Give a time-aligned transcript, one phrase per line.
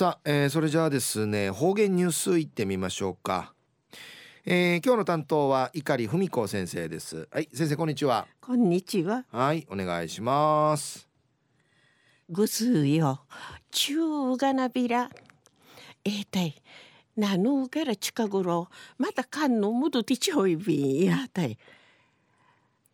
[0.00, 3.52] さあ、えー、それじゃあですね方言ニュースいってみましょうか、
[4.46, 7.28] えー、今日の担当は碇文子先生です。
[7.30, 8.26] はい先生こんにちは。
[8.40, 9.26] こんにちは。
[9.30, 11.06] はいお願いします。
[12.30, 13.20] ぐすよ。
[13.72, 15.10] 中がなびら。
[16.06, 16.54] えー、たい。
[17.14, 21.58] なぬから近頃またかんのむどてちょいびんやたい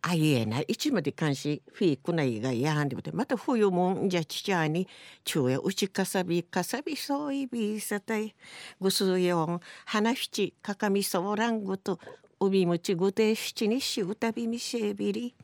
[0.09, 4.87] あいえな一まで監視フィークないがやんでもてまた冬もんじゃちちゃに
[5.25, 8.33] 昼夜うちかさびかさびそういびさたい。
[8.81, 11.99] ぐすよん花ふちかかみそうらんごと
[12.39, 15.35] 海むちぐてしちにしうたびみせびり。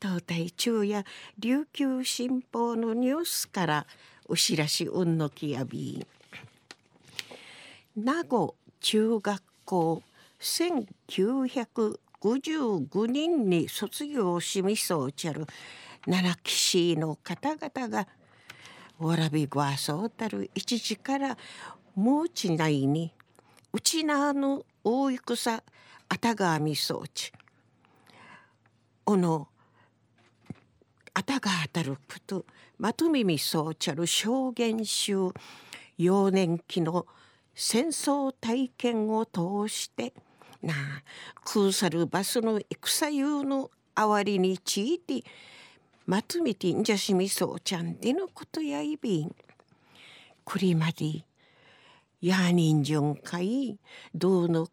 [0.00, 1.04] 東大昼夜
[1.38, 3.86] 琉球新報のニュースから
[4.26, 6.04] お知らしうんのきやび。
[7.94, 10.02] 名護中学校
[10.40, 15.44] 1900 55人に卒業しみそうちゃる
[16.06, 18.06] 七騎士の方々が
[19.00, 21.36] わらびごわそうたる一時から
[21.96, 23.12] もうちないに
[23.72, 25.62] うちなの大戦
[26.08, 27.32] あたがみそうち
[29.04, 29.48] おの
[31.14, 32.46] あたが当たること
[32.78, 35.16] まとみみそうちゃる証言集
[35.98, 37.06] 幼年期の
[37.54, 40.14] 戦争体験を通して
[40.62, 40.74] 「な。
[41.34, 45.22] あ空さるバスの戦湯のあわりについて
[46.06, 49.34] まとめてんじゃしみそうちゃんでのことやいびん。
[50.44, 51.24] これまで
[52.20, 53.78] やにんじゅんかい
[54.14, 54.68] どうの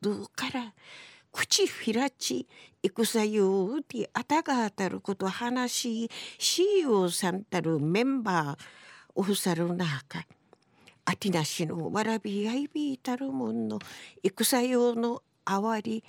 [0.00, 0.72] どうから
[1.32, 2.46] 口ひらち
[2.82, 8.58] 戦湯であたが当たること話ししようさんたるメンバー
[9.14, 10.24] おふさるなあか
[11.10, 13.78] あてなしのわらびやいびいたるもんの
[14.22, 16.04] 戦用のあわり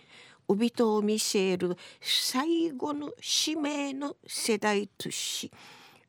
[0.45, 5.49] おびとを見せる最後の使命の世代とし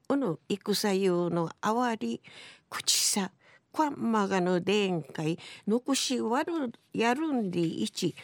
[0.09, 2.21] この戦用のあわり
[2.69, 3.31] 口さ
[3.71, 5.39] こんまがの殿会
[5.69, 8.17] 残しわるやるんでいち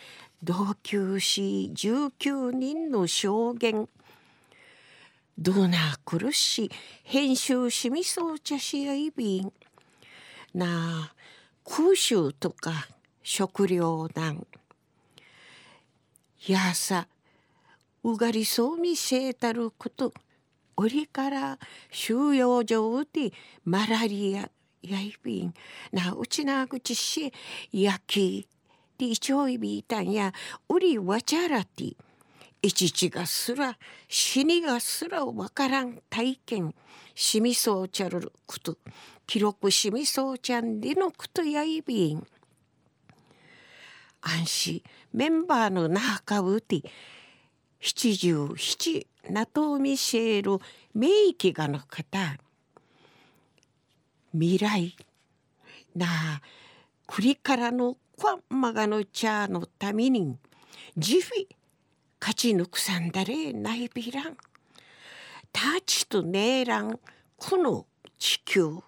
[0.43, 3.89] 同級し19人の証言。
[5.39, 6.71] どな苦し
[7.05, 9.53] 編集しみそうちゃしやいびん。
[10.57, 11.13] な
[11.67, 12.89] 空襲とか
[13.23, 14.47] 食糧難。
[16.47, 17.09] やさ
[18.03, 20.15] うがりそうみせたること
[20.77, 21.59] おりから
[21.91, 23.33] 収容所で
[23.67, 24.49] マラリア
[24.81, 25.55] やいびん。
[25.93, 27.31] なうちなぐちし
[27.71, 28.49] やき
[28.97, 30.33] でいちょいびいたんや。
[30.71, 31.95] うりわちゃらて。
[32.67, 33.79] いちちがすら
[34.09, 36.75] 死にがすらわからん体験
[37.15, 38.77] しみそうちゃること。
[39.25, 42.27] 記録しみそうちゃんでのことやいびん。
[44.21, 44.83] 安心
[45.13, 46.83] メンバーの中うて。
[47.79, 50.59] 七十七ナトミシェル
[50.93, 52.37] 名義がの方
[54.33, 54.97] 未来。
[55.95, 56.43] なあ
[57.07, 60.37] 栗からのこんまがの茶のために
[60.97, 61.56] ジフィ
[62.21, 64.37] 勝ち抜くさんだれないびらん
[65.53, 66.99] たちとねえらん
[67.37, 67.87] この
[68.19, 68.79] 地球。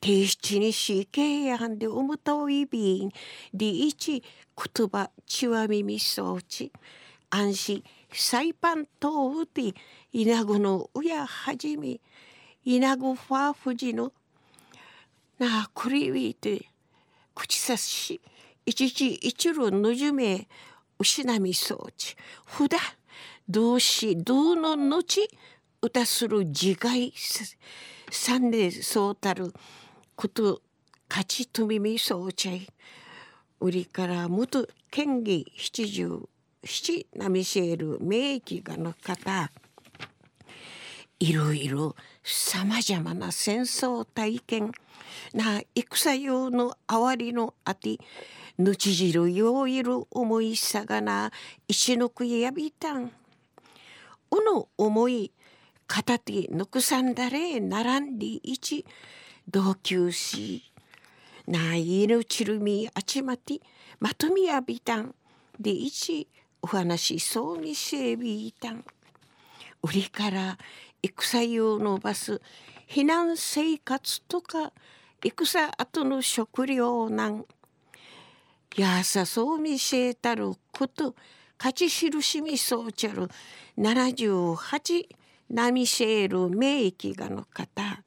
[0.00, 3.10] 提出にしけやんでおむといびん。
[3.54, 4.22] りいち
[4.76, 6.72] 言葉ちわみみそうち
[7.30, 9.74] 安心サイパンとうて
[10.12, 12.00] 稲子の親はじめ。
[12.64, 14.12] 稲子ファーフジの。
[15.38, 16.66] なあくりびいて
[17.34, 18.20] 口さし
[18.66, 20.46] 一時一路のじめ。
[21.04, 22.16] 失みそうち。
[22.46, 22.78] ふだ
[23.48, 25.28] 動詞動の後
[25.82, 27.12] 歌する自害
[28.10, 29.52] 三でそうたる
[30.16, 30.62] こと
[31.08, 32.66] 勝ちとみみそうちゃい。
[33.60, 36.28] 売りから元県議七十
[36.64, 39.50] 七ナミシェル名義がの方
[41.20, 44.72] いろいろさまざまな戦争体験。
[45.32, 47.98] な戦用のあわりのあて
[48.58, 51.32] ぬちじるよういる思いさがな
[51.66, 53.10] 石のくやびたん。
[54.30, 55.32] おの思い
[55.86, 58.84] 片手ぬくさんだれ並んでいち
[59.48, 60.72] 同級し
[61.46, 63.60] ないぬちるみあちまて
[64.00, 65.14] まとみやびたん。
[65.58, 66.28] でいち
[66.62, 68.84] お話そうにせびいたん。
[69.82, 70.58] 売りから
[71.02, 72.40] 戦用のバス
[72.88, 74.72] 避難生活とか
[75.26, 77.46] 戦後の食料難。
[78.76, 81.14] やさそうみせたること。
[81.58, 83.28] 勝ち印みそうちゃる。
[83.78, 85.06] 78
[85.48, 88.02] ナミシェール名義がの方。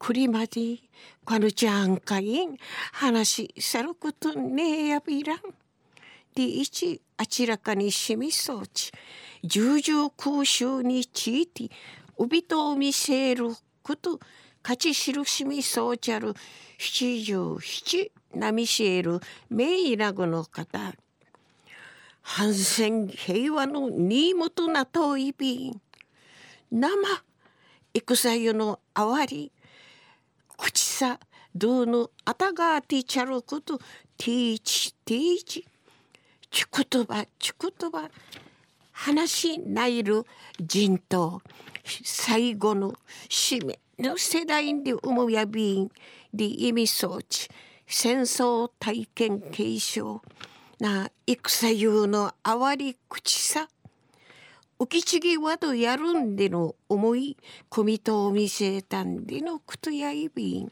[0.00, 0.78] クリマディ
[1.24, 2.56] カヌちゃんかいん。
[2.92, 5.38] 話さることねえやびらん。
[6.34, 7.00] で一。
[7.16, 8.90] あちらかにしみそうち。
[9.44, 11.70] 重々空襲について。
[12.16, 13.54] おびとを見せる
[13.84, 14.18] こと。
[14.62, 16.34] 勝ち印みそうちゃる
[16.78, 20.92] 七十七波しえる名医ラグの方。
[22.22, 25.80] 反戦平和の新本なといびん。
[26.70, 26.88] 生
[28.16, 29.50] 戦湯のあわり。
[30.56, 31.18] 口さ
[31.54, 35.66] どのあたがティチャルことティーチティーチ
[36.50, 38.10] ちくとばちくとば。
[38.98, 40.26] 話ないる
[40.58, 41.40] 人と
[42.04, 42.94] 最後の
[43.28, 45.90] 使命の世代で思うやびん
[46.32, 47.48] で意味装置
[47.86, 50.22] 戦争体験継承
[50.78, 53.68] な戦ゆうのあわり口さ
[54.78, 57.36] 浮きちぎわとやるんでの思い
[57.68, 60.68] 込みとを見せたんでのことやいびん。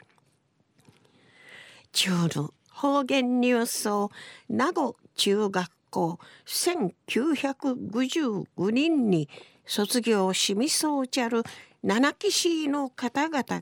[1.91, 4.09] 中の方言ニュースを
[4.47, 9.29] 名護中学校1955人に
[9.65, 11.43] 卒業しみそうちゃる
[11.83, 13.61] 七騎士の方々が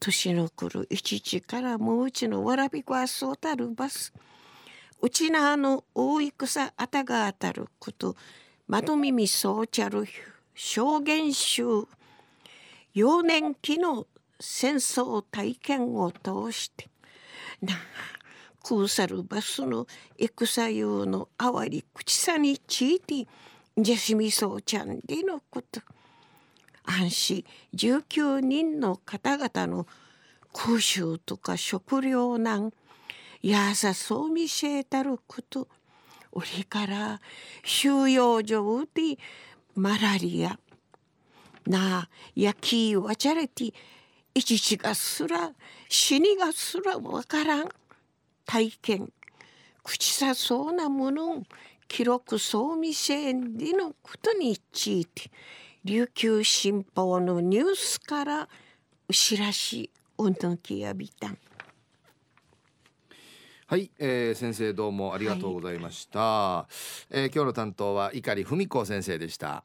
[0.00, 4.12] 年の来る一時からもううちのわらびこはそうたるバス。
[5.00, 8.16] うちなあの大戦あたが当たること
[8.66, 10.06] まと耳そうちゃる
[10.54, 11.64] 証言集。
[12.94, 14.06] 幼年期の
[14.40, 16.88] 戦争体験を通して。
[18.66, 19.86] 空さるバスの
[20.18, 23.28] 戦用のあわり口さにちいて
[23.76, 25.82] じゃしみそうちゃんでのこと。
[26.84, 27.44] 安心。
[27.74, 29.86] 19人の方々の
[30.54, 32.72] 空襲とか食糧難。
[33.42, 35.68] やさそう見せたること。
[36.32, 37.20] 俺から
[37.64, 39.18] 収容所で
[39.74, 40.58] マラリア。
[41.66, 43.74] なあ焼きわちゃれて。
[44.34, 45.52] 一時がすら
[45.88, 47.68] 死にがすらわからん。
[48.44, 49.12] 体験。
[49.82, 51.42] 口さそうなもの
[51.88, 55.30] 記録そう見せんでのことについて
[55.84, 58.48] 琉球新報のニュースから
[59.12, 61.28] 知らしお抜きやびた。
[61.28, 61.38] ん
[63.66, 66.66] はい、えー、先生どうもありがとうございました、は
[67.10, 69.64] い、えー、今日の担当は碇文子先生でした。